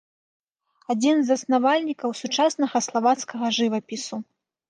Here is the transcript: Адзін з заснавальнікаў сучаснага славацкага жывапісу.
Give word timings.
Адзін 0.93 1.19
з 1.25 1.31
заснавальнікаў 1.31 2.15
сучаснага 2.21 2.77
славацкага 2.87 3.47
жывапісу. 3.61 4.15